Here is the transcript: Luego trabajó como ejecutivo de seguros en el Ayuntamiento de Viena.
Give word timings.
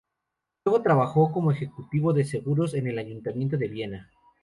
Luego 0.65 0.81
trabajó 0.81 1.31
como 1.31 1.51
ejecutivo 1.51 2.11
de 2.11 2.25
seguros 2.25 2.73
en 2.73 2.87
el 2.87 2.97
Ayuntamiento 2.97 3.55
de 3.55 3.67
Viena. 3.67 4.09